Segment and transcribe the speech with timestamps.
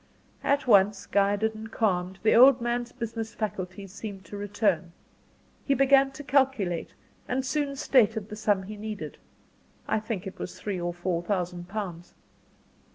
[0.43, 4.93] At once guided and calmed, the old man's business faculties seemed to return.
[5.63, 6.95] He began to calculate,
[7.27, 9.19] and soon stated the sum he needed;
[9.87, 12.15] I think it was three or four thousand pounds.